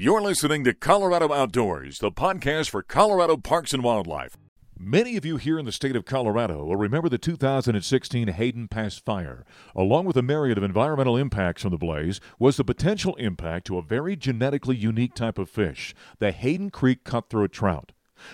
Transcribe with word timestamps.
You're 0.00 0.22
listening 0.22 0.64
to 0.64 0.72
Colorado 0.72 1.30
Outdoors, 1.30 1.98
the 1.98 2.10
podcast 2.10 2.70
for 2.70 2.82
Colorado 2.82 3.36
Parks 3.36 3.74
and 3.74 3.84
Wildlife. 3.84 4.34
Many 4.78 5.18
of 5.18 5.26
you 5.26 5.36
here 5.36 5.58
in 5.58 5.66
the 5.66 5.72
state 5.72 5.94
of 5.94 6.06
Colorado 6.06 6.64
will 6.64 6.76
remember 6.76 7.10
the 7.10 7.18
2016 7.18 8.28
Hayden 8.28 8.66
Pass 8.66 8.96
fire. 8.96 9.44
Along 9.74 10.06
with 10.06 10.16
a 10.16 10.22
myriad 10.22 10.56
of 10.56 10.64
environmental 10.64 11.18
impacts 11.18 11.60
from 11.60 11.72
the 11.72 11.76
blaze, 11.76 12.18
was 12.38 12.56
the 12.56 12.64
potential 12.64 13.14
impact 13.16 13.66
to 13.66 13.76
a 13.76 13.82
very 13.82 14.16
genetically 14.16 14.74
unique 14.74 15.12
type 15.12 15.38
of 15.38 15.50
fish, 15.50 15.94
the 16.18 16.32
Hayden 16.32 16.70
Creek 16.70 17.04
cutthroat 17.04 17.52
trout. 17.52 17.92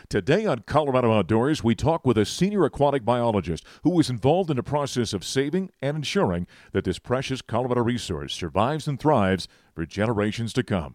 Today 0.08 0.46
on 0.46 0.60
Colorado 0.68 1.12
Outdoors, 1.12 1.64
we 1.64 1.74
talk 1.74 2.06
with 2.06 2.16
a 2.16 2.24
senior 2.24 2.64
aquatic 2.64 3.04
biologist 3.04 3.64
who 3.82 3.90
was 3.90 4.08
involved 4.08 4.50
in 4.50 4.56
the 4.56 4.62
process 4.62 5.12
of 5.12 5.24
saving 5.24 5.70
and 5.82 5.96
ensuring 5.96 6.46
that 6.70 6.84
this 6.84 7.00
precious 7.00 7.42
Colorado 7.42 7.82
resource 7.82 8.34
survives 8.34 8.86
and 8.86 9.00
thrives 9.00 9.48
for 9.74 9.84
generations 9.84 10.52
to 10.52 10.62
come. 10.62 10.94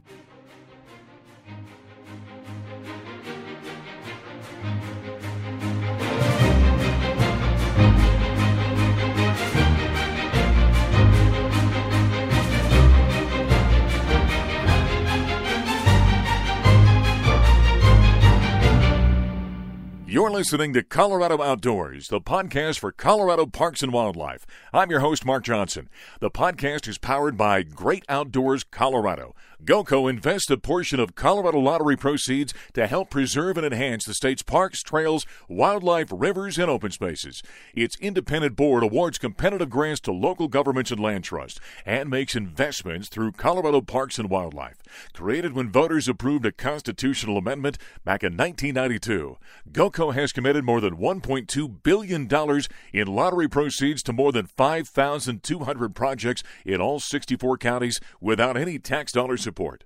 Listening 20.41 20.73
to 20.73 20.81
Colorado 20.81 21.39
Outdoors, 21.39 22.07
the 22.07 22.19
podcast 22.19 22.79
for 22.79 22.91
Colorado 22.91 23.45
Parks 23.45 23.83
and 23.83 23.93
Wildlife. 23.93 24.47
I'm 24.73 24.89
your 24.89 25.01
host, 25.01 25.23
Mark 25.23 25.43
Johnson. 25.43 25.87
The 26.19 26.31
podcast 26.31 26.87
is 26.87 26.97
powered 26.97 27.37
by 27.37 27.61
Great 27.61 28.03
Outdoors 28.09 28.63
Colorado. 28.63 29.35
GOCO 29.63 30.09
invests 30.09 30.49
a 30.49 30.57
portion 30.57 30.99
of 30.99 31.13
Colorado 31.13 31.59
lottery 31.59 31.95
proceeds 31.95 32.51
to 32.73 32.87
help 32.87 33.11
preserve 33.11 33.57
and 33.57 33.65
enhance 33.65 34.05
the 34.05 34.15
state's 34.15 34.41
parks, 34.41 34.81
trails, 34.81 35.27
wildlife, 35.47 36.07
rivers, 36.11 36.57
and 36.57 36.71
open 36.71 36.89
spaces. 36.89 37.43
Its 37.75 37.95
independent 37.99 38.55
board 38.55 38.81
awards 38.81 39.19
competitive 39.19 39.69
grants 39.69 40.01
to 40.01 40.11
local 40.11 40.47
governments 40.47 40.89
and 40.89 40.99
land 40.99 41.23
trusts 41.23 41.59
and 41.85 42.09
makes 42.09 42.35
investments 42.35 43.07
through 43.07 43.33
Colorado 43.33 43.81
Parks 43.81 44.17
and 44.17 44.31
Wildlife. 44.31 44.81
Created 45.13 45.53
when 45.53 45.69
voters 45.69 46.07
approved 46.07 46.45
a 46.47 46.51
constitutional 46.51 47.37
amendment 47.37 47.77
back 48.03 48.23
in 48.23 48.35
1992, 48.35 49.37
GOCO 49.71 50.15
has 50.15 50.30
committed 50.31 50.63
more 50.63 50.81
than 50.81 50.97
$1.2 50.97 51.83
billion 51.83 52.29
in 52.93 53.07
lottery 53.07 53.47
proceeds 53.47 54.03
to 54.03 54.13
more 54.13 54.31
than 54.31 54.45
5,200 54.45 55.95
projects 55.95 56.43
in 56.65 56.81
all 56.81 56.99
64 56.99 57.57
counties 57.57 57.99
without 58.19 58.57
any 58.57 58.79
tax 58.79 59.11
dollar 59.11 59.37
support. 59.37 59.83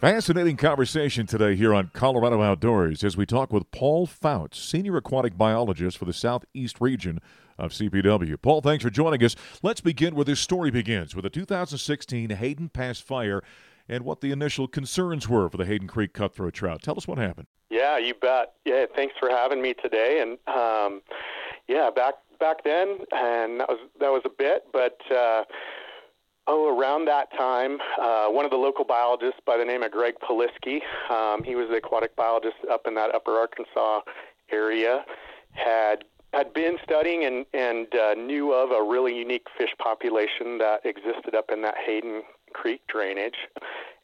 Fascinating 0.00 0.56
conversation 0.56 1.26
today 1.26 1.56
here 1.56 1.74
on 1.74 1.90
Colorado 1.92 2.40
Outdoors 2.40 3.02
as 3.02 3.16
we 3.16 3.26
talk 3.26 3.52
with 3.52 3.68
Paul 3.72 4.06
Fouts, 4.06 4.56
Senior 4.56 4.96
Aquatic 4.96 5.36
Biologist 5.36 5.98
for 5.98 6.04
the 6.04 6.12
Southeast 6.12 6.80
region 6.80 7.18
of 7.58 7.72
CPW. 7.72 8.40
Paul, 8.40 8.60
thanks 8.60 8.84
for 8.84 8.90
joining 8.90 9.24
us. 9.24 9.34
Let's 9.60 9.80
begin 9.80 10.14
where 10.14 10.24
this 10.24 10.38
story 10.38 10.70
begins 10.70 11.16
with 11.16 11.24
the 11.24 11.30
2016 11.30 12.30
Hayden 12.30 12.68
Pass 12.68 13.00
fire 13.00 13.42
and 13.88 14.04
what 14.04 14.20
the 14.20 14.30
initial 14.30 14.68
concerns 14.68 15.28
were 15.28 15.48
for 15.48 15.56
the 15.56 15.66
Hayden 15.66 15.88
Creek 15.88 16.12
cutthroat 16.12 16.54
trout. 16.54 16.80
Tell 16.80 16.96
us 16.96 17.08
what 17.08 17.18
happened. 17.18 17.48
Yeah, 17.68 17.98
you 17.98 18.14
bet. 18.14 18.52
Yeah, 18.64 18.86
thanks 18.94 19.16
for 19.18 19.28
having 19.30 19.60
me 19.60 19.74
today. 19.74 20.20
And 20.22 20.38
um, 20.46 21.02
yeah, 21.66 21.90
back 21.90 22.14
back 22.38 22.62
then, 22.62 22.98
and 23.10 23.58
that 23.58 23.68
was 23.68 23.80
that 23.98 24.10
was 24.10 24.22
a 24.24 24.30
bit, 24.30 24.66
but. 24.72 25.00
Uh, 25.10 25.42
Oh, 26.50 26.74
around 26.74 27.04
that 27.04 27.30
time, 27.36 27.76
uh, 28.00 28.28
one 28.28 28.46
of 28.46 28.50
the 28.50 28.56
local 28.56 28.82
biologists 28.82 29.38
by 29.44 29.58
the 29.58 29.66
name 29.66 29.82
of 29.82 29.90
Greg 29.92 30.14
Policky, 30.26 30.80
um, 31.10 31.44
he 31.44 31.54
was 31.54 31.68
the 31.68 31.76
aquatic 31.76 32.16
biologist 32.16 32.56
up 32.70 32.86
in 32.86 32.94
that 32.94 33.14
Upper 33.14 33.32
Arkansas 33.32 34.00
area, 34.50 35.04
had 35.52 36.04
had 36.32 36.54
been 36.54 36.78
studying 36.82 37.24
and 37.26 37.44
and 37.52 37.94
uh, 37.94 38.14
knew 38.14 38.54
of 38.54 38.70
a 38.70 38.82
really 38.82 39.14
unique 39.14 39.46
fish 39.58 39.74
population 39.78 40.56
that 40.56 40.80
existed 40.86 41.34
up 41.34 41.50
in 41.52 41.60
that 41.60 41.74
Hayden 41.84 42.22
Creek 42.54 42.80
drainage. 42.88 43.36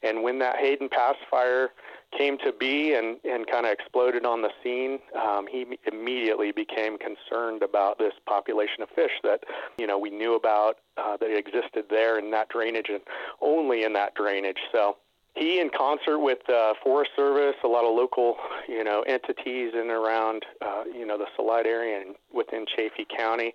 And 0.02 0.22
when 0.22 0.38
that 0.40 0.56
Hayden 0.56 0.90
Pass 0.90 1.16
fire 1.30 1.70
came 2.16 2.38
to 2.38 2.52
be 2.52 2.94
and, 2.94 3.18
and 3.24 3.46
kind 3.46 3.66
of 3.66 3.72
exploded 3.72 4.24
on 4.24 4.42
the 4.42 4.50
scene, 4.62 4.98
um, 5.16 5.46
he 5.50 5.66
immediately 5.90 6.52
became 6.52 6.98
concerned 6.98 7.62
about 7.62 7.98
this 7.98 8.14
population 8.26 8.82
of 8.82 8.88
fish 8.90 9.12
that, 9.22 9.44
you 9.78 9.86
know, 9.86 9.98
we 9.98 10.10
knew 10.10 10.34
about 10.34 10.78
uh, 10.96 11.16
that 11.16 11.36
existed 11.36 11.86
there 11.90 12.18
in 12.18 12.30
that 12.30 12.48
drainage 12.48 12.88
and 12.88 13.00
only 13.40 13.84
in 13.84 13.92
that 13.92 14.14
drainage. 14.14 14.58
So 14.72 14.96
he, 15.34 15.58
in 15.58 15.70
concert 15.76 16.20
with 16.20 16.48
uh, 16.48 16.74
Forest 16.82 17.10
Service, 17.16 17.56
a 17.64 17.68
lot 17.68 17.84
of 17.84 17.94
local, 17.94 18.36
you 18.68 18.84
know, 18.84 19.02
entities 19.02 19.72
in 19.74 19.80
and 19.80 19.90
around, 19.90 20.44
uh, 20.62 20.84
you 20.86 21.04
know, 21.04 21.18
the 21.18 21.26
Salida 21.34 21.68
area 21.68 22.00
and 22.00 22.14
within 22.32 22.64
Chaffee 22.66 23.06
County, 23.16 23.52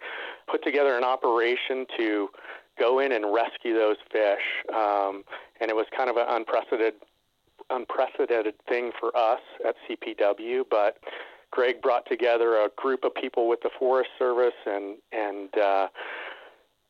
put 0.52 0.64
together 0.64 0.98
an 0.98 1.06
operation 1.06 1.86
to 1.98 2.30
go 2.78 3.00
in 3.00 3.12
and 3.12 3.34
rescue 3.34 3.74
those 3.74 3.98
fish. 4.12 4.42
Um, 4.74 5.24
and 5.62 5.70
it 5.70 5.76
was 5.76 5.86
kind 5.96 6.10
of 6.10 6.18
an 6.18 6.26
unprecedented 6.28 6.96
unprecedented 7.70 8.56
thing 8.68 8.92
for 9.00 9.16
us 9.16 9.42
at 9.66 9.76
CPW, 9.88 10.64
but 10.70 10.98
Greg 11.52 11.82
brought 11.82 12.06
together 12.08 12.56
a 12.56 12.70
group 12.76 13.04
of 13.04 13.14
people 13.16 13.48
with 13.48 13.62
the 13.62 13.70
Forest 13.78 14.12
Service, 14.18 14.54
and 14.66 14.98
and 15.12 15.58
uh, 15.58 15.88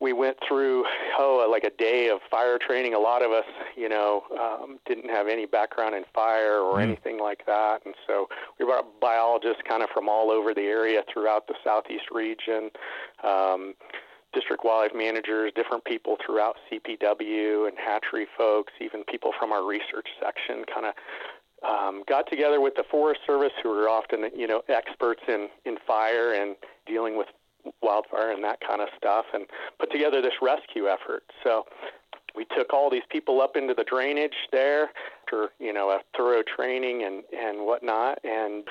we 0.02 0.14
went 0.14 0.38
through 0.48 0.86
oh 1.18 1.48
like 1.50 1.64
a 1.64 1.70
day 1.70 2.10
of 2.10 2.20
fire 2.30 2.58
training. 2.58 2.94
A 2.94 3.00
lot 3.00 3.24
of 3.24 3.32
us, 3.32 3.46
you 3.76 3.90
know, 3.90 4.24
um, 4.40 4.80
didn't 4.86 5.10
have 5.10 5.28
any 5.28 5.46
background 5.46 5.96
in 5.96 6.04
fire 6.14 6.60
or 6.60 6.78
mm. 6.78 6.84
anything 6.84 7.20
like 7.20 7.46
that, 7.46 7.86
and 7.86 7.96
so 8.06 8.28
we 8.60 8.66
brought 8.66 9.00
biologists 9.00 9.62
kind 9.68 9.84
of 9.84 9.90
from 9.94 10.10
all 10.10 10.32
over 10.32 10.54
the 10.54 10.62
area 10.62 11.04
throughout 11.12 11.48
the 11.48 11.56
southeast 11.64 12.06
region. 12.12 12.70
Um, 13.24 13.76
district 14.34 14.64
wildlife 14.64 14.96
managers, 14.96 15.52
different 15.56 15.84
people 15.86 16.18
throughout 16.24 16.56
CPW 16.72 17.68
and 17.68 17.78
hatchery 17.78 18.28
folks, 18.38 18.74
even 18.82 19.04
people 19.06 19.32
from 19.38 19.52
our 19.52 19.66
research 19.66 20.08
section 20.22 20.64
kind 20.74 20.86
of 20.86 20.94
um, 21.68 22.04
got 22.08 22.30
together 22.30 22.62
with 22.62 22.76
the 22.76 22.84
Forest 22.90 23.22
Service, 23.28 23.52
who 23.62 23.72
are 23.72 23.90
often, 23.90 24.30
you 24.36 24.48
know, 24.48 24.62
experts 24.70 25.22
in, 25.28 25.50
in 25.66 25.78
fire 25.86 26.34
and 26.34 26.56
dealing 26.86 27.18
with 27.18 27.28
wildfire 27.82 28.32
and 28.32 28.44
that 28.44 28.60
kind 28.66 28.82
of 28.82 28.88
stuff, 28.98 29.26
and 29.34 29.46
put 29.80 29.92
together 29.92 30.22
this 30.22 30.34
rescue 30.42 30.88
effort. 30.88 31.24
So 31.44 31.66
we 32.36 32.46
took 32.56 32.74
all 32.74 32.90
these 32.90 33.04
people 33.10 33.42
up 33.42 33.56
into 33.56 33.74
the 33.74 33.84
drainage 33.84 34.36
there 34.52 34.90
after, 35.24 35.50
you 35.60 35.74
know, 35.74 35.90
a 35.90 36.00
thorough 36.16 36.44
training 36.44 37.04
and, 37.04 37.24
and 37.38 37.66
whatnot, 37.66 38.20
and 38.24 38.64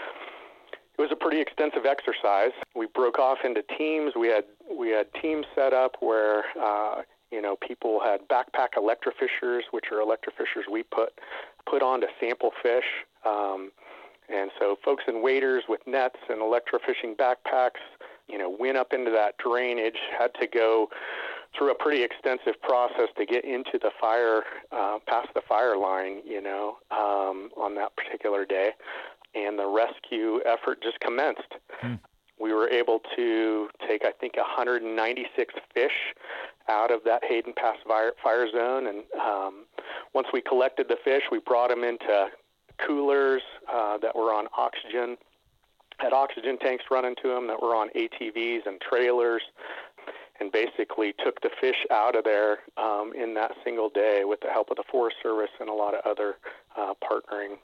it 0.99 1.03
was 1.03 1.13
a 1.13 1.17
pretty 1.17 1.41
extensive 1.41 1.87
exercise. 1.87 2.51
We 2.75 2.87
broke 2.87 3.19
off 3.19 3.39
into 3.45 3.63
teams. 3.63 4.15
We 4.19 4.29
had 4.29 4.45
we 4.69 4.91
had 4.91 5.07
teams 5.23 5.47
set 5.55 5.73
up 5.73 5.97
where 6.01 6.45
uh, 6.61 7.03
you 7.31 7.41
know 7.41 7.57
people 7.57 8.01
had 8.03 8.27
backpack 8.29 8.71
electrofishers, 8.77 9.63
which 9.71 9.87
are 9.93 9.99
electrofishers 9.99 10.71
we 10.71 10.83
put 10.83 11.13
put 11.71 11.83
on 11.83 12.01
to 12.01 12.09
sample 12.19 12.51
fish. 12.63 12.85
Um, 13.25 13.71
and 14.29 14.51
so 14.59 14.77
folks 14.85 15.05
in 15.07 15.23
waders 15.23 15.65
with 15.69 15.81
nets 15.87 16.19
and 16.29 16.41
electrofishing 16.41 17.17
backpacks, 17.17 17.81
you 18.29 18.37
know, 18.37 18.55
went 18.59 18.77
up 18.77 18.93
into 18.93 19.11
that 19.13 19.37
drainage, 19.39 19.97
had 20.19 20.35
to 20.41 20.47
go 20.47 20.91
through 21.57 21.71
a 21.71 21.75
pretty 21.75 22.03
extensive 22.03 22.61
process 22.61 23.09
to 23.17 23.25
get 23.25 23.43
into 23.45 23.79
the 23.81 23.91
fire, 23.99 24.43
uh, 24.71 24.99
past 25.07 25.29
the 25.35 25.41
fire 25.49 25.79
line, 25.79 26.21
you 26.27 26.43
know, 26.43 26.77
um, 26.91 27.49
on 27.57 27.75
that 27.75 27.97
particular 27.97 28.45
day 28.45 28.73
and 29.35 29.59
the 29.59 29.67
rescue 29.67 30.41
effort 30.45 30.83
just 30.83 31.01
commenced. 31.01 31.55
Hmm. 31.81 31.95
We 32.41 32.53
were 32.53 32.69
able 32.69 33.01
to 33.17 33.69
take, 33.87 34.05
I 34.05 34.13
think, 34.13 34.37
196 34.37 35.55
fish 35.75 36.15
out 36.69 36.91
of 36.93 37.03
that 37.05 37.25
Hayden 37.25 37.53
Pass 37.57 37.77
fire, 37.87 38.13
fire 38.23 38.51
zone, 38.51 38.87
and 38.87 39.03
um, 39.21 39.65
once 40.15 40.29
we 40.33 40.41
collected 40.41 40.87
the 40.89 40.99
fish, 41.03 41.23
we 41.33 41.41
brought 41.41 41.71
them 41.71 41.83
into 41.83 42.29
coolers 42.87 43.43
uh, 43.73 43.99
that 43.99 44.15
were 44.15 44.33
on 44.33 44.47
oxygen, 44.57 45.17
had 45.99 46.13
oxygen 46.13 46.59
tanks 46.59 46.85
running 46.91 47.17
to 47.23 47.29
them 47.29 47.49
that 47.49 47.61
were 47.61 47.75
on 47.75 47.89
ATVs 47.97 48.67
and 48.67 48.81
trailers, 48.81 49.43
and 50.41 50.53
basically 50.53 51.15
took 51.25 51.41
the 51.41 51.51
fish 51.61 51.85
out 51.91 52.15
of 52.15 52.23
there 52.23 52.61
um, 52.77 53.13
in 53.19 53.35
that 53.35 53.53
single 53.65 53.91
day 53.91 54.23
with 54.25 54.41
the 54.41 54.49
help 54.49 54.71
of 54.71 54.77
the 54.77 54.85
Forest 54.91 55.17
Service 55.23 55.51
and 55.59 55.69
a 55.69 55.73
lot 55.73 55.95
of 55.95 56.01
other 56.07 56.37
uh, 56.77 56.95
partnering 57.03 57.57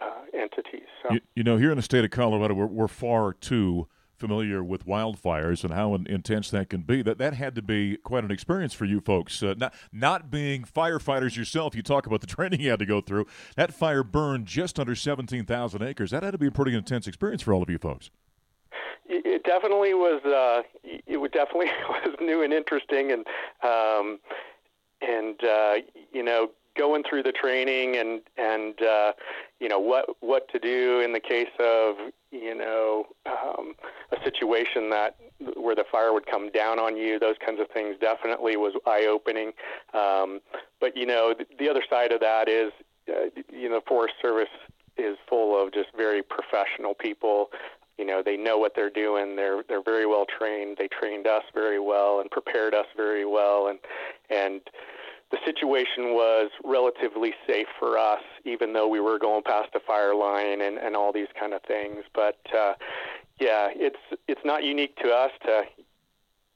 uh, 0.00 0.10
entities. 0.34 0.86
So. 1.02 1.14
You, 1.14 1.20
you, 1.34 1.42
know, 1.44 1.56
here 1.56 1.70
in 1.70 1.76
the 1.76 1.82
state 1.82 2.04
of 2.04 2.10
Colorado, 2.10 2.54
we're, 2.54 2.66
we're 2.66 2.88
far 2.88 3.32
too 3.32 3.88
familiar 4.16 4.64
with 4.64 4.86
wildfires 4.86 5.62
and 5.62 5.72
how 5.72 5.94
intense 5.94 6.50
that 6.50 6.70
can 6.70 6.82
be. 6.82 7.02
That 7.02 7.18
that 7.18 7.34
had 7.34 7.54
to 7.54 7.62
be 7.62 7.96
quite 7.98 8.24
an 8.24 8.30
experience 8.30 8.72
for 8.72 8.84
you 8.84 9.00
folks. 9.00 9.42
Uh, 9.42 9.54
not 9.56 9.74
not 9.92 10.30
being 10.30 10.64
firefighters 10.64 11.36
yourself, 11.36 11.74
you 11.74 11.82
talk 11.82 12.06
about 12.06 12.20
the 12.20 12.26
training 12.26 12.60
you 12.60 12.70
had 12.70 12.78
to 12.78 12.86
go 12.86 13.00
through. 13.00 13.26
That 13.56 13.74
fire 13.74 14.02
burned 14.02 14.46
just 14.46 14.78
under 14.80 14.94
seventeen 14.94 15.44
thousand 15.44 15.82
acres. 15.82 16.10
That 16.10 16.22
had 16.22 16.32
to 16.32 16.38
be 16.38 16.46
a 16.46 16.52
pretty 16.52 16.74
intense 16.74 17.06
experience 17.06 17.42
for 17.42 17.52
all 17.52 17.62
of 17.62 17.70
you 17.70 17.78
folks. 17.78 18.10
It 19.08 19.44
definitely 19.44 19.94
was. 19.94 20.20
Uh, 20.24 20.62
it 20.84 21.32
definitely 21.32 21.66
was 21.88 22.16
new 22.20 22.42
and 22.42 22.52
interesting, 22.52 23.12
and 23.12 23.26
um, 23.62 24.18
and 25.00 25.42
uh, 25.44 25.74
you 26.12 26.22
know 26.22 26.50
going 26.76 27.02
through 27.08 27.22
the 27.22 27.32
training 27.32 27.96
and 27.96 28.20
and 28.36 28.82
uh, 28.82 29.12
you 29.60 29.68
know 29.68 29.78
what 29.78 30.06
what 30.20 30.48
to 30.50 30.58
do 30.58 31.00
in 31.00 31.12
the 31.12 31.20
case 31.20 31.52
of 31.58 31.96
you 32.30 32.54
know 32.54 33.06
um, 33.26 33.74
a 34.12 34.22
situation 34.24 34.90
that 34.90 35.16
where 35.56 35.74
the 35.74 35.84
fire 35.90 36.12
would 36.12 36.26
come 36.26 36.50
down 36.50 36.78
on 36.78 36.96
you 36.96 37.18
those 37.18 37.36
kinds 37.44 37.60
of 37.60 37.68
things 37.70 37.96
definitely 38.00 38.56
was 38.56 38.72
eye 38.86 39.06
opening 39.08 39.52
um, 39.94 40.40
but 40.80 40.96
you 40.96 41.06
know 41.06 41.34
the, 41.36 41.46
the 41.58 41.68
other 41.68 41.82
side 41.88 42.12
of 42.12 42.20
that 42.20 42.48
is 42.48 42.72
uh, 43.08 43.30
you 43.52 43.68
know 43.68 43.80
Forest 43.86 44.14
Service 44.20 44.48
is 44.96 45.16
full 45.28 45.60
of 45.60 45.72
just 45.72 45.88
very 45.96 46.22
professional 46.22 46.94
people. 46.94 47.50
You 47.98 48.04
know 48.04 48.22
they 48.24 48.36
know 48.36 48.58
what 48.58 48.74
they're 48.74 48.90
doing. 48.90 49.36
They're 49.36 49.62
they're 49.68 49.82
very 49.82 50.06
well 50.06 50.26
trained. 50.26 50.76
They 50.78 50.88
trained 50.88 51.26
us 51.26 51.44
very 51.54 51.80
well 51.80 52.20
and 52.20 52.30
prepared 52.30 52.74
us 52.74 52.86
very 52.96 53.24
well 53.24 53.68
and 53.68 53.78
and 54.28 54.60
the 55.30 55.38
situation 55.44 56.14
was 56.14 56.50
relatively 56.64 57.34
safe 57.46 57.66
for 57.78 57.98
us, 57.98 58.22
even 58.44 58.72
though 58.72 58.86
we 58.86 59.00
were 59.00 59.18
going 59.18 59.42
past 59.42 59.70
a 59.74 59.80
fire 59.80 60.14
line 60.14 60.60
and, 60.60 60.78
and 60.78 60.94
all 60.94 61.12
these 61.12 61.28
kind 61.38 61.52
of 61.52 61.62
things. 61.62 62.04
But 62.14 62.38
uh, 62.56 62.74
yeah, 63.40 63.68
it's 63.74 63.98
it's 64.28 64.40
not 64.44 64.62
unique 64.62 64.96
to 64.96 65.08
us 65.08 65.32
to 65.44 65.64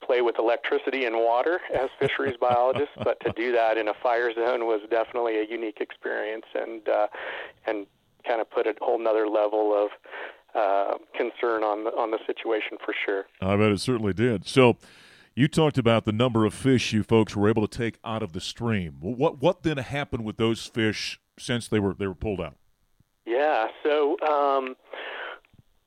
play 0.05 0.21
with 0.21 0.39
electricity 0.39 1.05
and 1.05 1.17
water 1.17 1.59
as 1.73 1.89
fisheries 1.99 2.35
biologists, 2.39 2.95
but 3.03 3.19
to 3.21 3.33
do 3.33 3.51
that 3.51 3.77
in 3.77 3.89
a 3.89 3.93
fire 3.93 4.33
zone 4.33 4.65
was 4.65 4.81
definitely 4.89 5.37
a 5.39 5.45
unique 5.45 5.79
experience 5.81 6.45
and 6.55 6.87
uh, 6.87 7.07
and 7.67 7.87
kind 8.25 8.39
of 8.39 8.49
put 8.49 8.67
a 8.67 8.75
whole 8.79 8.99
nother 8.99 9.27
level 9.27 9.73
of 9.73 9.89
uh, 10.53 10.97
concern 11.15 11.63
on 11.63 11.85
the, 11.85 11.91
on 11.91 12.11
the 12.11 12.19
situation 12.27 12.77
for 12.83 12.93
sure. 13.05 13.25
I 13.41 13.55
bet 13.55 13.71
it 13.71 13.79
certainly 13.79 14.13
did. 14.13 14.47
So 14.47 14.77
you 15.35 15.47
talked 15.47 15.77
about 15.77 16.05
the 16.05 16.11
number 16.11 16.45
of 16.45 16.53
fish 16.53 16.93
you 16.93 17.03
folks 17.03 17.35
were 17.35 17.49
able 17.49 17.67
to 17.67 17.77
take 17.77 17.97
out 18.03 18.21
of 18.21 18.33
the 18.33 18.41
stream. 18.41 18.97
What 18.99 19.41
what 19.41 19.63
then 19.63 19.77
happened 19.77 20.25
with 20.25 20.37
those 20.37 20.65
fish 20.65 21.19
since 21.37 21.67
they 21.67 21.79
were 21.79 21.93
they 21.93 22.07
were 22.07 22.15
pulled 22.15 22.41
out? 22.41 22.55
Yeah, 23.25 23.67
so 23.83 24.19
um, 24.21 24.75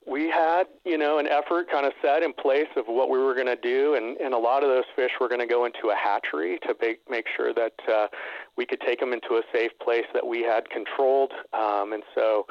we 0.06 0.30
had 0.30 0.64
you 0.84 0.96
know 0.96 1.18
an 1.18 1.26
effort 1.26 1.70
kind 1.70 1.86
of 1.86 1.92
set 2.00 2.22
in 2.22 2.32
place 2.32 2.68
of 2.76 2.86
what 2.86 3.10
we 3.10 3.18
were 3.18 3.34
going 3.34 3.46
to 3.46 3.56
do, 3.56 3.94
and, 3.94 4.16
and 4.18 4.34
a 4.34 4.38
lot 4.38 4.62
of 4.62 4.70
those 4.70 4.84
fish 4.96 5.12
were 5.20 5.28
going 5.28 5.40
to 5.40 5.46
go 5.46 5.64
into 5.64 5.90
a 5.90 5.94
hatchery 5.94 6.58
to 6.62 6.74
make 6.80 7.00
make 7.08 7.26
sure 7.36 7.52
that 7.52 7.74
uh, 7.90 8.08
we 8.56 8.64
could 8.64 8.80
take 8.80 9.00
them 9.00 9.12
into 9.12 9.34
a 9.34 9.42
safe 9.52 9.72
place 9.82 10.06
that 10.14 10.26
we 10.26 10.42
had 10.42 10.68
controlled, 10.70 11.32
um, 11.52 11.92
and 11.92 12.02
so. 12.14 12.46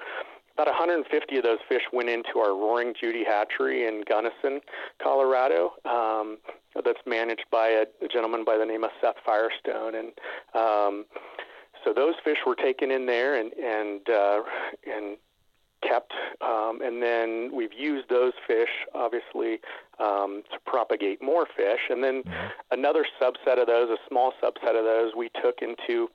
About 0.55 0.67
150 0.67 1.37
of 1.37 1.43
those 1.43 1.57
fish 1.67 1.81
went 1.91 2.09
into 2.09 2.37
our 2.37 2.51
Roaring 2.51 2.93
Judy 2.99 3.23
hatchery 3.23 3.87
in 3.87 4.03
Gunnison, 4.07 4.61
Colorado. 5.01 5.73
Um, 5.85 6.37
that's 6.75 6.99
managed 7.05 7.45
by 7.51 7.69
a, 7.69 7.85
a 8.03 8.07
gentleman 8.07 8.43
by 8.45 8.57
the 8.57 8.65
name 8.65 8.83
of 8.83 8.91
Seth 9.01 9.15
Firestone, 9.25 9.95
and 9.95 10.07
um, 10.53 11.05
so 11.83 11.93
those 11.93 12.15
fish 12.23 12.37
were 12.45 12.55
taken 12.55 12.91
in 12.91 13.05
there 13.05 13.35
and 13.39 13.53
and 13.53 14.09
uh, 14.09 14.41
and 14.85 15.17
kept, 15.87 16.13
um, 16.41 16.79
and 16.81 17.03
then 17.03 17.51
we've 17.53 17.73
used 17.73 18.09
those 18.09 18.33
fish 18.47 18.69
obviously 18.95 19.59
um, 19.99 20.43
to 20.51 20.57
propagate 20.65 21.21
more 21.21 21.45
fish, 21.45 21.81
and 21.89 22.03
then 22.03 22.23
mm-hmm. 22.23 22.47
another 22.71 23.05
subset 23.21 23.59
of 23.59 23.67
those, 23.67 23.89
a 23.89 23.97
small 24.07 24.33
subset 24.41 24.77
of 24.77 24.85
those, 24.85 25.11
we 25.15 25.29
took 25.41 25.59
into 25.61 26.09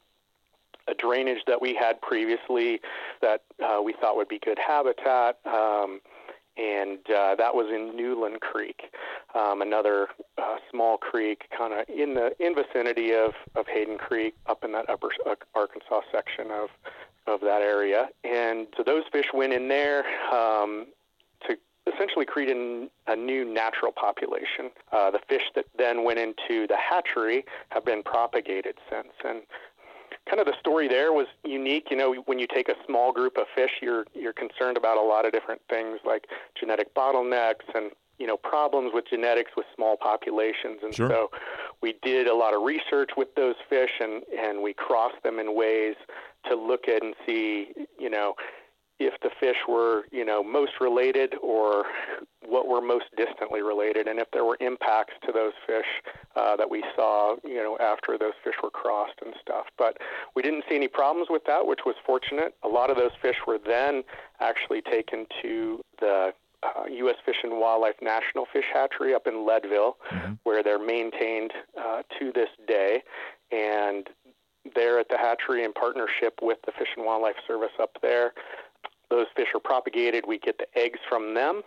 a 0.89 0.95
drainage 0.95 1.43
that 1.47 1.61
we 1.61 1.75
had 1.75 2.01
previously 2.01 2.81
that 3.21 3.43
uh, 3.63 3.81
we 3.83 3.93
thought 4.01 4.17
would 4.17 4.29
be 4.29 4.39
good 4.39 4.59
habitat. 4.59 5.39
Um, 5.45 6.01
and 6.57 6.99
uh, 7.11 7.37
that 7.37 7.55
was 7.55 7.69
in 7.69 7.97
Newlin 7.97 8.41
Creek, 8.41 8.83
um, 9.35 9.63
another 9.63 10.09
uh, 10.39 10.57
small 10.71 10.99
creek, 10.99 11.45
kind 11.57 11.73
of 11.73 11.89
in 11.89 12.15
the 12.15 12.33
in 12.45 12.55
vicinity 12.55 13.15
of, 13.15 13.33
of 13.55 13.67
Hayden 13.69 13.97
Creek, 13.97 14.35
up 14.47 14.65
in 14.65 14.73
that 14.73 14.91
upper 14.91 15.11
uh, 15.25 15.37
Arkansas 15.55 16.01
section 16.11 16.51
of 16.51 16.69
of 17.29 17.41
that 17.43 17.63
area. 17.63 18.09
And 18.25 18.67
so 18.77 18.83
those 18.83 19.05
fish 19.13 19.27
went 19.33 19.53
in 19.53 19.69
there 19.69 20.05
um, 20.35 20.87
to 21.47 21.57
essentially 21.87 22.25
create 22.25 22.51
a, 22.51 22.89
a 23.07 23.15
new 23.15 23.45
natural 23.45 23.93
population. 23.93 24.71
Uh, 24.91 25.11
the 25.11 25.21
fish 25.29 25.43
that 25.55 25.67
then 25.77 26.05
went 26.05 26.19
into 26.19 26.67
the 26.67 26.77
hatchery 26.77 27.45
have 27.69 27.85
been 27.85 28.03
propagated 28.03 28.77
since, 28.91 29.13
and 29.25 29.43
kind 30.29 30.41
of 30.41 30.47
the 30.47 30.59
story 30.59 30.89
there 30.89 31.13
was 31.13 31.27
unique. 31.45 31.89
You 31.91 31.97
know, 31.97 32.15
when 32.27 32.39
you 32.39 32.47
take 32.47 32.69
a 32.69 32.75
small 32.87 33.13
group 33.13 33.37
of 33.37 33.47
fish, 33.55 33.73
you're 33.81 34.07
you're 34.15 34.33
concerned 34.33 34.77
about 34.77 34.97
a 34.97 35.03
lot 35.03 35.27
of 35.27 35.33
different 35.33 35.61
things 35.69 36.01
like 36.05 36.27
genetic 36.59 36.95
bottlenecks 36.95 37.75
and 37.75 37.91
you 38.19 38.27
know 38.27 38.37
problems 38.37 38.93
with 38.93 39.07
genetics 39.09 39.53
with 39.57 39.67
small 39.75 39.97
populations. 39.97 40.81
And 40.83 40.95
sure. 40.95 41.09
so 41.09 41.31
we 41.81 41.95
did 42.03 42.27
a 42.27 42.35
lot 42.35 42.55
of 42.55 42.63
research 42.63 43.11
with 43.17 43.35
those 43.35 43.57
fish, 43.69 43.93
and 44.01 44.23
and 44.39 44.63
we 44.63 44.75
crossed 44.75 45.23
them 45.23 45.39
in 45.39 45.55
ways 45.55 45.97
to 46.49 46.55
look 46.55 46.89
at 46.89 47.03
and 47.03 47.15
see, 47.27 47.73
you 47.99 48.11
know, 48.11 48.35
if 48.99 49.15
the 49.23 49.31
fish 49.41 49.57
were, 49.69 50.05
you 50.11 50.25
know, 50.25 50.43
most 50.43 50.73
related 50.81 51.35
or 51.43 51.85
what 52.49 52.67
were 52.67 52.81
most 52.81 53.07
distantly 53.17 53.63
related, 53.63 54.09
and 54.09 54.19
if 54.19 54.31
there 54.33 54.45
were 54.45 54.57
impacts 54.61 55.15
to 55.27 55.33
those 55.33 55.53
fish 55.67 55.87
uh, 56.37 56.57
that 56.57 56.71
we 56.71 56.83
saw, 56.97 57.37
you 57.45 57.57
know, 57.57 57.77
after 57.79 58.17
those 58.17 58.33
fish 58.43 58.55
were 58.63 58.71
crossed 58.71 59.21
and 59.25 59.35
stuff. 59.41 59.67
But 59.77 59.99
we 60.35 60.43
didn't 60.43 60.65
see 60.69 60.77
any 60.77 60.89
problems 60.89 61.29
with 61.31 61.45
that, 61.47 61.67
which 61.67 61.81
was 61.85 61.95
fortunate. 62.05 62.55
A 62.63 62.69
lot 62.69 62.91
of 62.91 62.97
those 62.97 63.13
fish 63.21 63.37
were 63.47 63.59
then 63.65 64.03
actually 64.41 64.81
taken 64.81 65.27
to 65.43 65.81
the 66.01 66.33
uh, 66.63 66.85
U.S. 66.91 67.17
Fish 67.25 67.37
and 67.43 67.61
Wildlife 67.61 67.97
National 68.03 68.47
Fish 68.53 68.65
Hatchery 68.73 69.15
up 69.15 69.27
in 69.27 69.47
Leadville, 69.47 69.97
mm-hmm. 70.11 70.33
where 70.43 70.63
they're 70.63 70.85
maintained 70.85 71.53
uh, 71.79 72.03
to 72.19 72.33
this 72.33 72.49
day. 72.67 73.03
And 73.53 74.09
they're 74.75 74.99
at 74.99 75.09
the 75.09 75.17
hatchery 75.17 75.65
in 75.65 75.73
partnership 75.73 76.41
with 76.43 76.59
the 76.67 76.73
Fish 76.73 76.89
and 76.97 77.07
Wildlife 77.07 77.37
Service 77.47 77.73
up 77.81 77.99
there. 78.03 78.33
Those 79.11 79.27
fish 79.35 79.49
are 79.55 79.61
propagated. 79.61 80.25
We 80.27 80.39
get 80.39 80.59
the 80.59 80.67
eggs 80.79 80.99
from 81.09 81.35
them, 81.35 81.63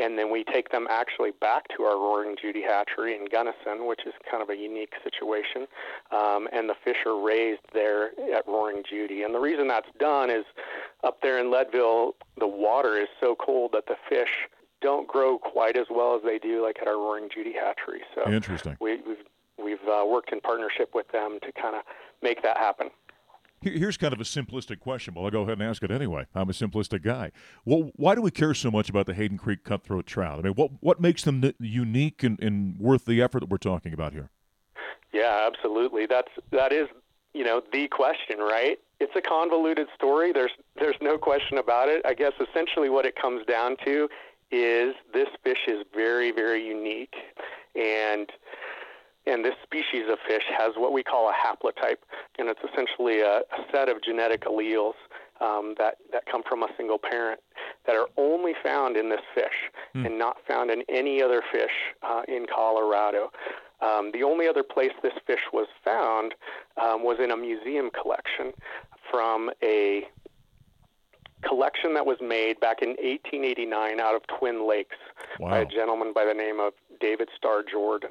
and 0.00 0.18
then 0.18 0.30
we 0.30 0.44
take 0.44 0.70
them 0.70 0.86
actually 0.90 1.30
back 1.40 1.64
to 1.76 1.84
our 1.84 1.96
Roaring 1.96 2.36
Judy 2.40 2.62
hatchery 2.62 3.14
in 3.14 3.26
Gunnison, 3.26 3.86
which 3.86 4.00
is 4.06 4.14
kind 4.30 4.42
of 4.42 4.50
a 4.50 4.56
unique 4.56 4.94
situation. 5.04 5.66
Um, 6.10 6.48
and 6.52 6.68
the 6.68 6.74
fish 6.82 7.04
are 7.06 7.20
raised 7.20 7.62
there 7.72 8.10
at 8.34 8.46
Roaring 8.46 8.82
Judy. 8.88 9.22
And 9.22 9.34
the 9.34 9.40
reason 9.40 9.68
that's 9.68 9.88
done 9.98 10.30
is 10.30 10.44
up 11.04 11.20
there 11.22 11.38
in 11.38 11.50
Leadville, 11.50 12.14
the 12.38 12.48
water 12.48 12.96
is 12.96 13.08
so 13.20 13.34
cold 13.34 13.72
that 13.72 13.86
the 13.86 13.96
fish 14.08 14.48
don't 14.80 15.06
grow 15.06 15.38
quite 15.38 15.76
as 15.76 15.86
well 15.90 16.14
as 16.16 16.22
they 16.22 16.38
do 16.38 16.62
like 16.62 16.78
at 16.80 16.88
our 16.88 16.96
Roaring 16.96 17.28
Judy 17.32 17.52
hatchery. 17.52 18.00
So 18.14 18.30
interesting. 18.30 18.76
We, 18.80 18.96
we've 19.06 19.24
we've 19.62 19.88
uh, 19.88 20.04
worked 20.06 20.32
in 20.32 20.40
partnership 20.40 20.94
with 20.94 21.08
them 21.08 21.38
to 21.42 21.52
kind 21.52 21.76
of 21.76 21.82
make 22.22 22.42
that 22.42 22.56
happen. 22.56 22.90
Here's 23.62 23.98
kind 23.98 24.14
of 24.14 24.20
a 24.20 24.24
simplistic 24.24 24.80
question, 24.80 25.12
but 25.12 25.20
I'll 25.20 25.30
go 25.30 25.42
ahead 25.42 25.58
and 25.60 25.62
ask 25.62 25.82
it 25.82 25.90
anyway. 25.90 26.26
I'm 26.34 26.48
a 26.48 26.52
simplistic 26.52 27.02
guy. 27.02 27.30
Well, 27.66 27.90
why 27.96 28.14
do 28.14 28.22
we 28.22 28.30
care 28.30 28.54
so 28.54 28.70
much 28.70 28.88
about 28.88 29.04
the 29.04 29.12
Hayden 29.12 29.36
Creek 29.36 29.64
cutthroat 29.64 30.06
trout? 30.06 30.38
I 30.38 30.42
mean, 30.42 30.54
what 30.54 30.70
what 30.80 31.00
makes 31.00 31.24
them 31.24 31.52
unique 31.60 32.22
and, 32.22 32.42
and 32.42 32.78
worth 32.78 33.04
the 33.04 33.20
effort 33.20 33.40
that 33.40 33.50
we're 33.50 33.58
talking 33.58 33.92
about 33.92 34.14
here? 34.14 34.30
Yeah, 35.12 35.46
absolutely. 35.46 36.06
That's 36.06 36.30
that 36.52 36.72
is 36.72 36.88
you 37.34 37.44
know 37.44 37.62
the 37.70 37.88
question, 37.88 38.38
right? 38.38 38.78
It's 38.98 39.14
a 39.14 39.20
convoluted 39.20 39.88
story. 39.94 40.32
There's 40.32 40.52
there's 40.76 40.96
no 41.02 41.18
question 41.18 41.58
about 41.58 41.90
it. 41.90 42.00
I 42.06 42.14
guess 42.14 42.32
essentially 42.40 42.88
what 42.88 43.04
it 43.04 43.14
comes 43.14 43.44
down 43.44 43.76
to 43.84 44.08
is 44.50 44.94
this 45.12 45.28
fish 45.44 45.68
is 45.68 45.84
very 45.94 46.30
very 46.30 46.66
unique, 46.66 47.14
and 47.74 48.30
and 49.30 49.44
this 49.44 49.54
species 49.62 50.04
of 50.10 50.18
fish 50.26 50.42
has 50.58 50.72
what 50.76 50.92
we 50.92 51.02
call 51.02 51.30
a 51.30 51.32
haplotype, 51.32 52.02
and 52.38 52.48
it's 52.48 52.60
essentially 52.72 53.20
a, 53.20 53.38
a 53.38 53.64
set 53.72 53.88
of 53.88 54.02
genetic 54.02 54.42
alleles 54.42 54.94
um, 55.40 55.74
that, 55.78 55.96
that 56.12 56.24
come 56.26 56.42
from 56.48 56.62
a 56.62 56.68
single 56.76 56.98
parent 56.98 57.40
that 57.86 57.96
are 57.96 58.08
only 58.16 58.52
found 58.62 58.96
in 58.96 59.08
this 59.08 59.20
fish 59.34 59.70
mm. 59.94 60.06
and 60.06 60.18
not 60.18 60.36
found 60.46 60.70
in 60.70 60.82
any 60.88 61.22
other 61.22 61.42
fish 61.52 61.94
uh, 62.02 62.22
in 62.28 62.46
Colorado. 62.52 63.30
Um, 63.80 64.10
the 64.12 64.22
only 64.22 64.46
other 64.46 64.62
place 64.62 64.90
this 65.02 65.14
fish 65.26 65.40
was 65.52 65.66
found 65.82 66.34
um, 66.76 67.02
was 67.02 67.18
in 67.22 67.30
a 67.30 67.36
museum 67.36 67.90
collection 67.90 68.52
from 69.10 69.50
a 69.62 70.06
collection 71.42 71.94
that 71.94 72.04
was 72.04 72.18
made 72.20 72.60
back 72.60 72.82
in 72.82 72.90
1889 72.90 73.98
out 73.98 74.14
of 74.14 74.22
Twin 74.26 74.68
Lakes 74.68 74.96
wow. 75.38 75.50
by 75.50 75.58
a 75.60 75.64
gentleman 75.64 76.12
by 76.12 76.26
the 76.26 76.34
name 76.34 76.60
of 76.60 76.74
David 77.00 77.30
Starr 77.34 77.62
Jordan 77.62 78.10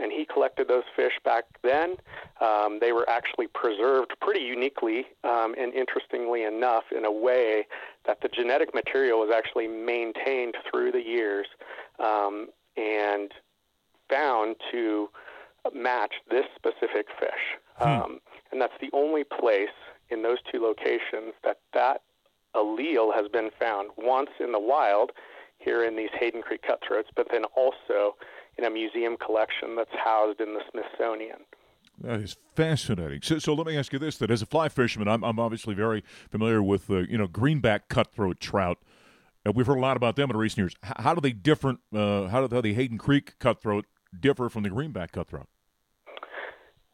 and 0.00 0.12
he 0.12 0.24
collected 0.24 0.68
those 0.68 0.84
fish 0.96 1.12
back 1.24 1.44
then. 1.62 1.96
Um, 2.40 2.78
they 2.80 2.92
were 2.92 3.08
actually 3.08 3.46
preserved 3.48 4.12
pretty 4.20 4.40
uniquely 4.40 5.06
um, 5.24 5.54
and 5.58 5.72
interestingly 5.74 6.44
enough 6.44 6.84
in 6.96 7.04
a 7.04 7.12
way 7.12 7.66
that 8.06 8.20
the 8.22 8.28
genetic 8.28 8.74
material 8.74 9.20
was 9.20 9.30
actually 9.34 9.68
maintained 9.68 10.54
through 10.70 10.92
the 10.92 11.02
years 11.02 11.46
um, 11.98 12.48
and 12.76 13.32
found 14.08 14.56
to 14.70 15.08
match 15.74 16.14
this 16.30 16.46
specific 16.56 17.06
fish. 17.18 17.58
Hmm. 17.76 17.88
Um, 17.88 18.20
and 18.52 18.60
that's 18.60 18.78
the 18.80 18.90
only 18.92 19.24
place 19.24 19.68
in 20.08 20.22
those 20.22 20.38
two 20.50 20.60
locations 20.60 21.34
that 21.44 21.58
that 21.72 22.02
allele 22.54 23.14
has 23.14 23.28
been 23.28 23.50
found 23.58 23.90
once 23.96 24.30
in 24.40 24.52
the 24.52 24.58
wild 24.58 25.12
here 25.58 25.84
in 25.84 25.96
these 25.96 26.10
Hayden 26.18 26.42
Creek 26.42 26.62
cutthroats, 26.62 27.10
but 27.14 27.28
then 27.30 27.44
also 27.56 28.16
in 28.60 28.66
a 28.66 28.70
museum 28.70 29.16
collection 29.16 29.74
that's 29.76 29.94
housed 30.04 30.40
in 30.40 30.54
the 30.54 30.60
Smithsonian. 30.70 31.38
That 32.00 32.20
is 32.20 32.36
fascinating. 32.54 33.20
So, 33.22 33.38
so 33.38 33.54
let 33.54 33.66
me 33.66 33.76
ask 33.76 33.92
you 33.92 33.98
this: 33.98 34.16
that 34.18 34.30
as 34.30 34.42
a 34.42 34.46
fly 34.46 34.68
fisherman, 34.68 35.08
I'm, 35.08 35.22
I'm 35.22 35.38
obviously 35.38 35.74
very 35.74 36.02
familiar 36.30 36.62
with 36.62 36.86
the 36.86 36.98
uh, 36.98 37.02
you 37.02 37.18
know 37.18 37.26
greenback 37.26 37.88
cutthroat 37.88 38.40
trout. 38.40 38.78
And 39.44 39.54
we've 39.54 39.66
heard 39.66 39.78
a 39.78 39.80
lot 39.80 39.96
about 39.96 40.16
them 40.16 40.30
in 40.30 40.36
recent 40.36 40.58
years. 40.58 40.74
How, 40.82 40.94
how 40.98 41.14
do 41.14 41.20
they 41.20 41.32
different? 41.32 41.80
Uh, 41.94 42.28
how 42.28 42.46
do 42.46 42.60
the 42.60 42.74
Hayden 42.74 42.98
Creek 42.98 43.38
cutthroat 43.38 43.86
differ 44.18 44.48
from 44.48 44.62
the 44.62 44.70
greenback 44.70 45.12
cutthroat? 45.12 45.48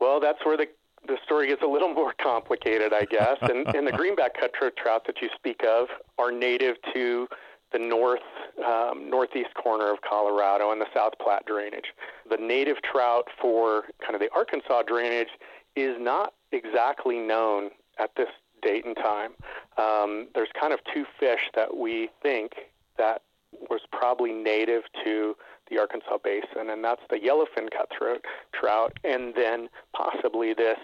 Well, 0.01 0.21
that's 0.21 0.45
where 0.45 0.57
the 0.57 0.67
the 1.07 1.19
story 1.25 1.49
gets 1.49 1.63
a 1.63 1.67
little 1.67 1.93
more 1.95 2.15
complicated, 2.21 2.93
I 2.93 3.05
guess. 3.05 3.37
and, 3.43 3.75
and 3.75 3.87
the 3.87 3.93
greenback 3.97 4.39
cutthroat 4.39 4.77
trout 4.77 5.07
that 5.07 5.23
you 5.23 5.29
speak 5.37 5.63
of 5.65 5.89
are 6.19 6.33
native 6.33 6.77
to 6.95 7.29
the 7.77 7.85
north 7.85 8.21
um, 8.65 9.11
northeast 9.11 9.55
corner 9.55 9.93
of 9.93 10.01
Colorado 10.01 10.73
and 10.73 10.81
the 10.81 10.87
South 10.95 11.13
Platte 11.23 11.45
drainage. 11.47 11.93
The 12.29 12.39
native 12.39 12.77
trout 12.83 13.29
for 13.41 13.85
kind 14.01 14.15
of 14.15 14.21
the 14.21 14.31
Arkansas 14.35 14.83
drainage 14.83 15.29
is 15.75 15.97
not 15.99 16.33
exactly 16.53 17.19
known 17.19 17.71
at 17.99 18.11
this 18.17 18.29
date 18.63 18.87
and 18.87 18.97
time. 18.97 19.33
Um, 19.77 20.29
there's 20.35 20.49
kind 20.59 20.73
of 20.73 20.81
two 20.93 21.05
fish 21.21 21.51
that 21.55 21.77
we 21.77 22.09
think 22.23 22.53
that 22.97 23.23
was 23.69 23.81
probably 23.93 24.33
native 24.33 24.85
to 25.05 25.37
the 25.71 25.79
Arkansas 25.79 26.19
basin, 26.25 26.71
and 26.71 26.83
that's 26.83 27.03
the 27.11 27.17
yellowfin 27.17 27.69
cutthroat 27.71 28.25
trout, 28.55 28.95
and 29.05 29.35
then 29.35 29.69
possibly 29.95 30.55
this 30.55 30.79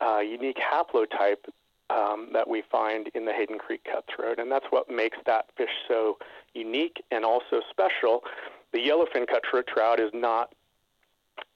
uh, 0.00 0.20
unique 0.20 0.58
haplotype 0.58 1.44
um, 1.90 2.28
that 2.32 2.48
we 2.48 2.62
find 2.70 3.08
in 3.14 3.24
the 3.24 3.32
Hayden 3.32 3.58
Creek 3.58 3.84
cutthroat, 3.84 4.38
and 4.38 4.50
that's 4.50 4.66
what 4.70 4.90
makes 4.90 5.18
that 5.26 5.46
fish 5.56 5.70
so 5.86 6.18
unique 6.54 7.02
and 7.10 7.24
also 7.24 7.60
special. 7.70 8.22
The 8.72 8.78
yellowfin 8.78 9.26
cutthroat 9.26 9.66
trout 9.66 10.00
is 10.00 10.10
not 10.12 10.52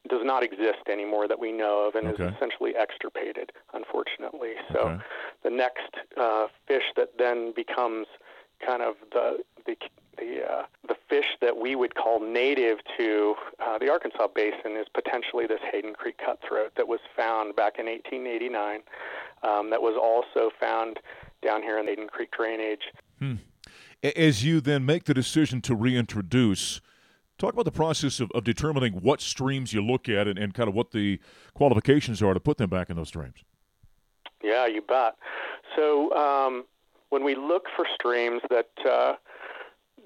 does 0.08 0.24
not 0.24 0.42
exist 0.42 0.88
anymore 0.90 1.28
that 1.28 1.38
we 1.38 1.52
know 1.52 1.86
of, 1.86 1.94
and 1.94 2.08
okay. 2.08 2.24
is 2.24 2.32
essentially 2.34 2.74
extirpated, 2.76 3.52
unfortunately. 3.72 4.54
So, 4.72 4.80
okay. 4.80 5.02
the 5.44 5.50
next 5.50 5.94
uh, 6.16 6.48
fish 6.66 6.82
that 6.96 7.10
then 7.18 7.52
becomes 7.54 8.06
kind 8.64 8.82
of 8.82 8.94
the 9.12 9.38
the 9.66 9.76
the 10.18 10.42
uh, 10.48 10.62
the 10.88 10.96
fish 11.08 11.26
that 11.40 11.56
we 11.56 11.74
would 11.74 11.94
call 11.94 12.20
native 12.20 12.78
to 12.96 13.34
uh, 13.60 13.78
the 13.78 13.90
Arkansas 13.90 14.28
basin 14.34 14.76
is 14.76 14.86
potentially 14.92 15.46
this 15.46 15.60
Hayden 15.70 15.94
Creek 15.94 16.18
cutthroat 16.18 16.72
that 16.76 16.88
was 16.88 17.00
found 17.16 17.56
back 17.56 17.78
in 17.78 17.86
1889. 17.86 18.80
Um, 19.42 19.70
that 19.70 19.82
was 19.82 19.96
also 20.00 20.50
found 20.60 20.98
down 21.42 21.62
here 21.62 21.78
in 21.78 21.86
the 21.86 21.92
Hayden 21.92 22.08
Creek 22.08 22.30
drainage. 22.30 22.82
Hmm. 23.18 23.34
As 24.02 24.44
you 24.44 24.60
then 24.60 24.84
make 24.84 25.04
the 25.04 25.14
decision 25.14 25.60
to 25.62 25.74
reintroduce, 25.74 26.80
talk 27.38 27.52
about 27.52 27.64
the 27.64 27.72
process 27.72 28.20
of, 28.20 28.30
of 28.32 28.44
determining 28.44 28.94
what 28.94 29.20
streams 29.20 29.72
you 29.72 29.84
look 29.84 30.08
at 30.08 30.26
and, 30.26 30.38
and 30.38 30.54
kind 30.54 30.68
of 30.68 30.74
what 30.74 30.90
the 30.90 31.20
qualifications 31.54 32.22
are 32.22 32.34
to 32.34 32.40
put 32.40 32.58
them 32.58 32.68
back 32.68 32.90
in 32.90 32.96
those 32.96 33.08
streams. 33.08 33.44
Yeah, 34.42 34.66
you 34.66 34.82
bet. 34.82 35.16
So 35.76 36.12
um, 36.14 36.64
when 37.10 37.24
we 37.24 37.34
look 37.34 37.66
for 37.76 37.86
streams 37.94 38.42
that 38.50 38.70
uh, 38.88 39.14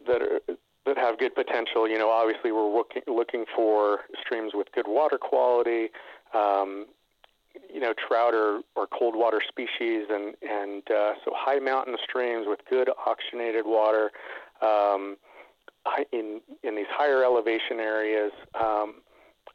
that 0.06 0.22
are 0.22 0.40
that 0.86 0.96
have 0.96 1.18
good 1.18 1.34
potential. 1.34 1.88
You 1.88 1.98
know, 1.98 2.10
obviously 2.10 2.52
we're 2.52 2.72
looking 2.74 3.02
looking 3.06 3.44
for 3.54 4.00
streams 4.20 4.52
with 4.54 4.68
good 4.72 4.86
water 4.88 5.18
quality. 5.18 5.88
Um, 6.34 6.86
you 7.72 7.80
know, 7.80 7.94
trout 7.94 8.34
or, 8.34 8.60
or 8.74 8.86
cold 8.86 9.16
water 9.16 9.40
species, 9.46 10.06
and 10.10 10.34
and 10.42 10.82
uh, 10.90 11.14
so 11.24 11.32
high 11.34 11.58
mountain 11.58 11.96
streams 12.02 12.46
with 12.48 12.60
good 12.68 12.88
oxygenated 13.06 13.64
water. 13.66 14.10
Um, 14.62 15.16
in 16.12 16.40
in 16.62 16.76
these 16.76 16.90
higher 16.90 17.22
elevation 17.24 17.78
areas 17.78 18.32
um, 18.54 18.96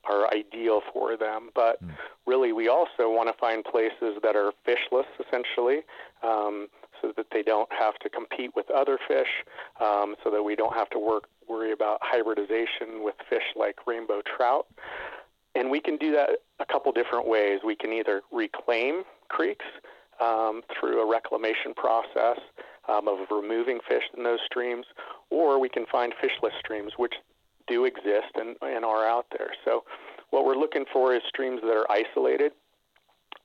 are 0.05 0.33
ideal 0.33 0.81
for 0.93 1.17
them. 1.17 1.49
But 1.53 1.83
mm. 1.83 1.91
really, 2.25 2.51
we 2.53 2.67
also 2.67 3.09
want 3.09 3.29
to 3.29 3.37
find 3.39 3.63
places 3.63 4.19
that 4.23 4.35
are 4.35 4.51
fishless, 4.67 5.05
essentially. 5.19 5.81
Um, 6.23 6.67
so 7.01 7.13
that 7.17 7.27
they 7.31 7.41
don't 7.41 7.69
have 7.71 7.97
to 7.99 8.09
compete 8.09 8.51
with 8.55 8.69
other 8.71 8.97
fish, 9.07 9.27
um, 9.79 10.15
so 10.23 10.29
that 10.31 10.43
we 10.43 10.55
don't 10.55 10.73
have 10.73 10.89
to 10.91 10.99
work 10.99 11.25
worry 11.47 11.71
about 11.71 11.99
hybridization 12.01 13.03
with 13.03 13.15
fish 13.29 13.43
like 13.55 13.75
rainbow 13.85 14.21
trout. 14.21 14.67
And 15.53 15.69
we 15.69 15.81
can 15.81 15.97
do 15.97 16.13
that 16.13 16.29
a 16.59 16.65
couple 16.65 16.91
different 16.93 17.27
ways. 17.27 17.59
We 17.65 17.75
can 17.75 17.91
either 17.91 18.21
reclaim 18.31 19.03
creeks 19.27 19.65
um, 20.21 20.61
through 20.79 21.01
a 21.01 21.09
reclamation 21.09 21.73
process 21.75 22.39
um, 22.87 23.07
of 23.07 23.19
removing 23.29 23.79
fish 23.87 24.03
in 24.15 24.23
those 24.23 24.39
streams, 24.45 24.85
or 25.29 25.59
we 25.59 25.67
can 25.67 25.85
find 25.91 26.13
fishless 26.13 26.57
streams, 26.59 26.93
which 26.97 27.15
do 27.67 27.85
exist 27.85 28.35
and, 28.35 28.55
and 28.61 28.85
are 28.85 29.05
out 29.05 29.25
there. 29.37 29.51
So, 29.65 29.83
what 30.29 30.45
we're 30.45 30.55
looking 30.55 30.85
for 30.93 31.13
is 31.13 31.21
streams 31.27 31.59
that 31.61 31.75
are 31.75 31.89
isolated, 31.91 32.53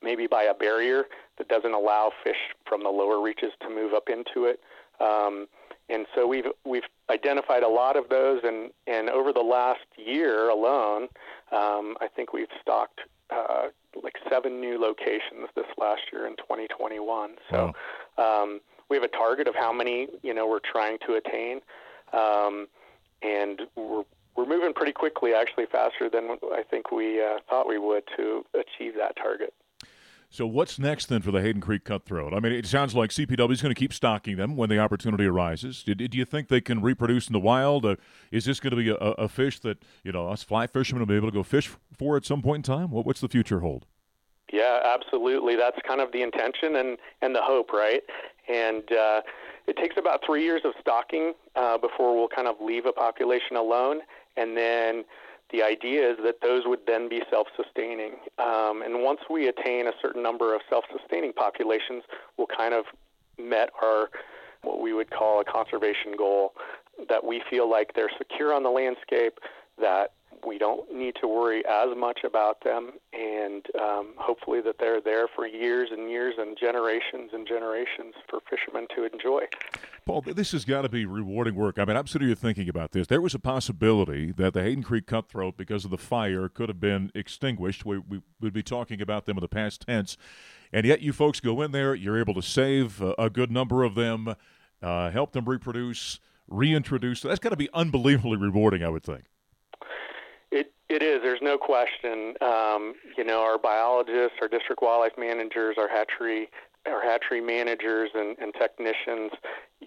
maybe 0.02 0.26
by 0.26 0.44
a 0.44 0.54
barrier 0.54 1.04
that 1.38 1.48
doesn't 1.48 1.72
allow 1.72 2.12
fish 2.24 2.54
from 2.66 2.82
the 2.82 2.88
lower 2.88 3.20
reaches 3.20 3.52
to 3.60 3.68
move 3.68 3.92
up 3.94 4.08
into 4.08 4.46
it. 4.46 4.60
Um, 5.00 5.48
and 5.88 6.06
so 6.14 6.26
we've 6.26 6.46
we've 6.64 6.82
identified 7.10 7.62
a 7.62 7.68
lot 7.68 7.96
of 7.96 8.08
those, 8.08 8.40
and 8.42 8.70
and 8.86 9.08
over 9.08 9.32
the 9.32 9.40
last 9.40 9.86
year 9.96 10.48
alone, 10.48 11.04
um, 11.52 11.96
I 12.00 12.08
think 12.14 12.32
we've 12.32 12.48
stocked 12.60 13.00
uh, 13.30 13.68
like 14.02 14.14
seven 14.28 14.60
new 14.60 14.80
locations 14.80 15.48
this 15.54 15.66
last 15.78 16.02
year 16.12 16.26
in 16.26 16.36
2021. 16.36 17.36
So 17.50 17.72
wow. 18.18 18.42
um, 18.42 18.60
we 18.88 18.96
have 18.96 19.04
a 19.04 19.08
target 19.08 19.46
of 19.46 19.54
how 19.54 19.72
many 19.72 20.08
you 20.22 20.34
know 20.34 20.48
we're 20.48 20.58
trying 20.60 20.98
to 21.06 21.14
attain, 21.14 21.60
um, 22.12 22.66
and 23.22 23.62
we're 23.76 24.04
we're 24.36 24.46
moving 24.46 24.72
pretty 24.74 24.92
quickly, 24.92 25.32
actually 25.34 25.66
faster 25.66 26.10
than 26.10 26.36
I 26.52 26.62
think 26.62 26.90
we 26.90 27.22
uh, 27.22 27.38
thought 27.48 27.66
we 27.66 27.78
would 27.78 28.04
to 28.16 28.44
achieve 28.54 28.94
that 28.98 29.16
target. 29.16 29.54
So 30.28 30.46
what's 30.46 30.78
next 30.78 31.06
then 31.06 31.22
for 31.22 31.30
the 31.30 31.40
Hayden 31.40 31.60
Creek 31.60 31.84
Cutthroat? 31.84 32.34
I 32.34 32.40
mean, 32.40 32.52
it 32.52 32.66
sounds 32.66 32.94
like 32.94 33.10
CPW 33.10 33.52
is 33.52 33.62
going 33.62 33.74
to 33.74 33.78
keep 33.78 33.92
stocking 33.92 34.36
them 34.36 34.56
when 34.56 34.68
the 34.68 34.78
opportunity 34.78 35.24
arises. 35.24 35.82
Do, 35.82 35.94
do 35.94 36.18
you 36.18 36.24
think 36.24 36.48
they 36.48 36.60
can 36.60 36.82
reproduce 36.82 37.28
in 37.28 37.32
the 37.32 37.40
wild? 37.40 37.86
Uh, 37.86 37.96
is 38.32 38.44
this 38.44 38.60
going 38.60 38.72
to 38.72 38.76
be 38.76 38.90
a, 38.90 38.94
a, 38.94 39.28
fish 39.28 39.60
that 39.60 39.78
you 40.02 40.12
know 40.12 40.28
us 40.28 40.42
fly 40.42 40.66
fishermen 40.66 41.00
will 41.00 41.06
be 41.06 41.16
able 41.16 41.28
to 41.28 41.34
go 41.34 41.42
fish 41.42 41.70
for 41.96 42.16
at 42.16 42.24
some 42.24 42.42
point 42.42 42.66
in 42.68 42.74
time? 42.74 42.90
What, 42.90 43.06
what's 43.06 43.20
the 43.20 43.28
future 43.28 43.60
hold? 43.60 43.86
Yeah, 44.52 44.80
absolutely. 44.84 45.56
That's 45.56 45.78
kind 45.86 46.00
of 46.00 46.12
the 46.12 46.22
intention 46.22 46.76
and 46.76 46.98
and 47.22 47.34
the 47.34 47.42
hope, 47.42 47.72
right? 47.72 48.02
And 48.48 48.84
uh, 48.92 49.22
it 49.66 49.76
takes 49.76 49.96
about 49.96 50.20
three 50.24 50.44
years 50.44 50.62
of 50.64 50.72
stocking 50.80 51.34
uh, 51.54 51.78
before 51.78 52.16
we'll 52.16 52.28
kind 52.28 52.48
of 52.48 52.56
leave 52.60 52.86
a 52.86 52.92
population 52.92 53.56
alone, 53.56 54.00
and 54.36 54.56
then 54.56 55.04
the 55.50 55.62
idea 55.62 56.10
is 56.10 56.16
that 56.24 56.40
those 56.42 56.64
would 56.66 56.80
then 56.86 57.08
be 57.08 57.22
self-sustaining. 57.30 58.12
Um, 58.38 58.82
and 58.82 59.02
once 59.02 59.20
we 59.30 59.48
attain 59.48 59.86
a 59.86 59.92
certain 60.02 60.22
number 60.22 60.54
of 60.54 60.60
self-sustaining 60.68 61.32
populations, 61.34 62.02
we'll 62.36 62.48
kind 62.48 62.74
of 62.74 62.86
met 63.38 63.70
our 63.82 64.10
what 64.62 64.80
we 64.80 64.92
would 64.92 65.10
call 65.10 65.40
a 65.40 65.44
conservation 65.44 66.14
goal 66.16 66.52
that 67.08 67.24
we 67.24 67.42
feel 67.48 67.70
like 67.70 67.92
they're 67.94 68.10
secure 68.18 68.52
on 68.52 68.62
the 68.62 68.70
landscape, 68.70 69.38
that 69.78 70.12
we 70.44 70.58
don't 70.58 70.92
need 70.92 71.14
to 71.20 71.28
worry 71.28 71.64
as 71.66 71.96
much 71.96 72.20
about 72.24 72.64
them, 72.64 72.92
and 73.12 73.66
um, 73.80 74.14
hopefully 74.16 74.60
that 74.62 74.76
they're 74.78 75.00
there 75.00 75.28
for 75.28 75.46
years 75.46 75.90
and 75.92 76.10
years 76.10 76.34
and 76.38 76.56
generations 76.58 77.30
and 77.32 77.46
generations 77.46 78.14
for 78.28 78.40
fishermen 78.48 78.86
to 78.96 79.04
enjoy. 79.04 79.42
Paul, 80.04 80.22
this 80.22 80.52
has 80.52 80.64
got 80.64 80.82
to 80.82 80.88
be 80.88 81.04
rewarding 81.04 81.54
work. 81.54 81.78
I 81.78 81.84
mean, 81.84 81.96
I'm 81.96 82.06
sitting 82.06 82.28
here 82.28 82.36
thinking 82.36 82.68
about 82.68 82.92
this. 82.92 83.06
There 83.06 83.20
was 83.20 83.34
a 83.34 83.38
possibility 83.38 84.32
that 84.32 84.54
the 84.54 84.62
Hayden 84.62 84.84
Creek 84.84 85.06
cutthroat, 85.06 85.56
because 85.56 85.84
of 85.84 85.90
the 85.90 85.98
fire, 85.98 86.48
could 86.48 86.68
have 86.68 86.80
been 86.80 87.10
extinguished. 87.14 87.84
We, 87.84 87.98
we 87.98 88.20
would 88.40 88.52
be 88.52 88.62
talking 88.62 89.00
about 89.00 89.26
them 89.26 89.36
in 89.36 89.40
the 89.40 89.48
past 89.48 89.82
tense. 89.86 90.16
And 90.72 90.86
yet, 90.86 91.00
you 91.00 91.12
folks 91.12 91.40
go 91.40 91.60
in 91.62 91.72
there, 91.72 91.94
you're 91.94 92.18
able 92.18 92.34
to 92.34 92.42
save 92.42 93.00
a, 93.00 93.14
a 93.18 93.30
good 93.30 93.50
number 93.50 93.84
of 93.84 93.94
them, 93.94 94.34
uh, 94.82 95.10
help 95.10 95.32
them 95.32 95.46
reproduce, 95.46 96.20
reintroduce. 96.48 97.22
That's 97.22 97.40
got 97.40 97.50
to 97.50 97.56
be 97.56 97.68
unbelievably 97.72 98.36
rewarding, 98.36 98.84
I 98.84 98.88
would 98.88 99.02
think. 99.02 99.24
It 100.88 101.02
is. 101.02 101.20
There's 101.22 101.42
no 101.42 101.58
question. 101.58 102.34
Um, 102.40 102.94
you 103.16 103.24
know, 103.24 103.40
our 103.40 103.58
biologists, 103.58 104.38
our 104.40 104.48
district 104.48 104.82
wildlife 104.82 105.18
managers, 105.18 105.76
our 105.78 105.88
hatchery, 105.88 106.48
our 106.86 107.02
hatchery 107.02 107.40
managers 107.40 108.10
and, 108.14 108.36
and 108.38 108.54
technicians, 108.54 109.32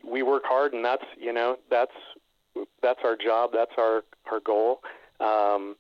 we 0.03 0.23
work 0.23 0.43
hard, 0.45 0.73
and 0.73 0.83
that's 0.83 1.05
you 1.17 1.31
know 1.31 1.57
that's 1.69 1.95
that's 2.81 2.99
our 3.03 3.15
job. 3.15 3.51
That's 3.53 3.71
our 3.77 4.03
our 4.29 4.41
goal. 4.41 4.81
Um, 5.21 5.75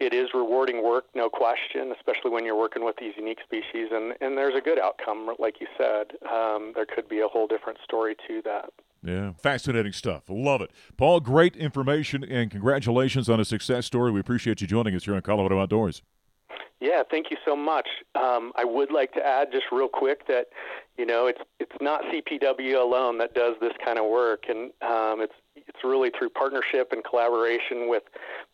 it 0.00 0.14
is 0.14 0.28
rewarding 0.32 0.84
work, 0.84 1.06
no 1.14 1.28
question, 1.28 1.92
especially 1.96 2.30
when 2.30 2.44
you're 2.44 2.56
working 2.56 2.84
with 2.84 2.96
these 3.00 3.14
unique 3.16 3.40
species, 3.42 3.88
and 3.90 4.14
and 4.20 4.36
there's 4.36 4.54
a 4.54 4.60
good 4.60 4.78
outcome, 4.78 5.34
like 5.38 5.60
you 5.60 5.66
said. 5.76 6.12
Um, 6.30 6.72
there 6.74 6.86
could 6.86 7.08
be 7.08 7.20
a 7.20 7.28
whole 7.28 7.46
different 7.46 7.78
story 7.82 8.14
to 8.28 8.42
that. 8.42 8.70
Yeah, 9.02 9.32
fascinating 9.40 9.92
stuff. 9.92 10.24
Love 10.28 10.60
it. 10.60 10.70
Paul, 10.96 11.20
great 11.20 11.56
information 11.56 12.24
and 12.24 12.50
congratulations 12.50 13.28
on 13.28 13.38
a 13.38 13.44
success 13.44 13.86
story. 13.86 14.10
We 14.10 14.20
appreciate 14.20 14.60
you 14.60 14.66
joining 14.66 14.94
us 14.94 15.04
here 15.04 15.14
on 15.14 15.22
Colorado 15.22 15.60
Outdoors. 15.60 16.02
Yeah, 16.80 17.02
thank 17.10 17.30
you 17.30 17.36
so 17.44 17.56
much. 17.56 17.88
Um, 18.14 18.52
I 18.54 18.64
would 18.64 18.92
like 18.92 19.12
to 19.14 19.26
add 19.26 19.50
just 19.50 19.66
real 19.72 19.88
quick 19.88 20.28
that 20.28 20.46
you 20.96 21.04
know 21.04 21.26
it's 21.26 21.40
it's 21.58 21.74
not 21.80 22.02
CPW 22.04 22.80
alone 22.80 23.18
that 23.18 23.34
does 23.34 23.56
this 23.60 23.72
kind 23.84 23.98
of 23.98 24.06
work, 24.06 24.44
and 24.48 24.70
um, 24.82 25.20
it's 25.20 25.34
it's 25.56 25.82
really 25.82 26.10
through 26.16 26.30
partnership 26.30 26.92
and 26.92 27.02
collaboration 27.02 27.88
with 27.88 28.04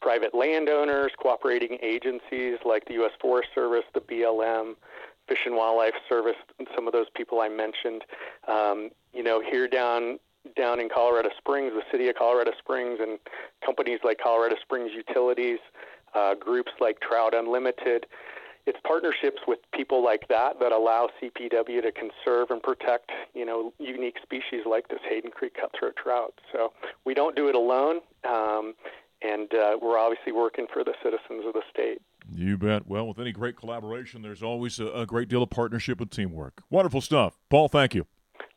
private 0.00 0.34
landowners, 0.34 1.12
cooperating 1.20 1.76
agencies 1.82 2.58
like 2.64 2.86
the 2.86 2.94
U.S. 2.94 3.12
Forest 3.20 3.50
Service, 3.54 3.84
the 3.92 4.00
BLM, 4.00 4.74
Fish 5.28 5.40
and 5.44 5.54
Wildlife 5.54 5.94
Service, 6.08 6.36
and 6.58 6.66
some 6.74 6.86
of 6.86 6.94
those 6.94 7.06
people 7.14 7.40
I 7.40 7.50
mentioned. 7.50 8.04
Um, 8.48 8.90
you 9.12 9.22
know, 9.22 9.40
here 9.40 9.68
down 9.68 10.18
down 10.56 10.80
in 10.80 10.88
Colorado 10.88 11.30
Springs, 11.36 11.72
the 11.74 11.82
city 11.90 12.08
of 12.08 12.16
Colorado 12.16 12.52
Springs, 12.58 12.98
and 13.00 13.18
companies 13.64 14.00
like 14.04 14.18
Colorado 14.22 14.56
Springs 14.62 14.90
Utilities 14.94 15.58
uh, 16.14 16.34
groups 16.34 16.72
like 16.80 17.00
Trout 17.00 17.34
Unlimited. 17.34 18.06
It's 18.66 18.78
partnerships 18.86 19.42
with 19.46 19.58
people 19.74 20.02
like 20.02 20.28
that 20.28 20.58
that 20.60 20.72
allow 20.72 21.10
CPW 21.20 21.82
to 21.82 21.92
conserve 21.92 22.50
and 22.50 22.62
protect, 22.62 23.10
you 23.34 23.44
know, 23.44 23.74
unique 23.78 24.16
species 24.22 24.62
like 24.64 24.88
this 24.88 25.00
Hayden 25.08 25.30
Creek 25.30 25.54
cutthroat 25.60 25.96
trout. 25.96 26.40
So 26.50 26.72
we 27.04 27.12
don't 27.12 27.36
do 27.36 27.48
it 27.48 27.54
alone, 27.54 28.00
um, 28.26 28.74
and 29.20 29.52
uh, 29.52 29.76
we're 29.82 29.98
obviously 29.98 30.32
working 30.32 30.66
for 30.72 30.82
the 30.82 30.94
citizens 31.02 31.44
of 31.46 31.52
the 31.52 31.62
state. 31.70 32.00
You 32.32 32.56
bet. 32.56 32.86
Well, 32.86 33.06
with 33.06 33.18
any 33.18 33.32
great 33.32 33.56
collaboration, 33.56 34.22
there's 34.22 34.42
always 34.42 34.80
a, 34.80 34.86
a 34.86 35.06
great 35.06 35.28
deal 35.28 35.42
of 35.42 35.50
partnership 35.50 36.00
and 36.00 36.10
teamwork. 36.10 36.62
Wonderful 36.70 37.02
stuff. 37.02 37.36
Paul, 37.50 37.68
thank 37.68 37.94
you. 37.94 38.06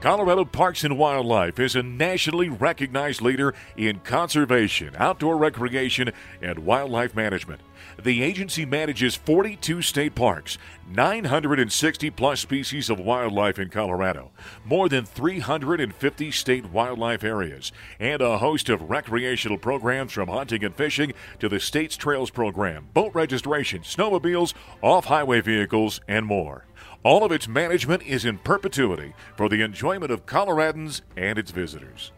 Colorado 0.06 0.44
Parks 0.44 0.84
and 0.84 0.96
Wildlife 0.96 1.58
is 1.58 1.74
a 1.74 1.82
nationally 1.82 2.48
recognized 2.48 3.20
leader 3.20 3.52
in 3.76 3.98
conservation, 3.98 4.94
outdoor 4.98 5.36
recreation, 5.36 6.12
and 6.40 6.60
wildlife 6.60 7.16
management. 7.16 7.60
The 8.00 8.22
agency 8.22 8.64
manages 8.64 9.16
42 9.16 9.82
state 9.82 10.14
parks, 10.14 10.58
960 10.88 12.10
plus 12.10 12.38
species 12.38 12.88
of 12.88 13.00
wildlife 13.00 13.58
in 13.58 13.68
Colorado, 13.68 14.30
more 14.64 14.88
than 14.88 15.04
350 15.04 16.30
state 16.30 16.66
wildlife 16.66 17.24
areas, 17.24 17.72
and 17.98 18.22
a 18.22 18.38
host 18.38 18.68
of 18.68 18.88
recreational 18.88 19.58
programs 19.58 20.12
from 20.12 20.28
hunting 20.28 20.62
and 20.62 20.76
fishing 20.76 21.14
to 21.40 21.48
the 21.48 21.58
state's 21.58 21.96
trails 21.96 22.30
program, 22.30 22.86
boat 22.94 23.12
registration, 23.12 23.82
snowmobiles, 23.82 24.54
off 24.82 25.06
highway 25.06 25.40
vehicles, 25.40 26.00
and 26.06 26.26
more. 26.26 26.64
All 27.06 27.22
of 27.22 27.30
its 27.30 27.46
management 27.46 28.02
is 28.02 28.24
in 28.24 28.38
perpetuity 28.38 29.14
for 29.36 29.48
the 29.48 29.62
enjoyment 29.62 30.10
of 30.10 30.26
Coloradans 30.26 31.02
and 31.16 31.38
its 31.38 31.52
visitors. 31.52 32.10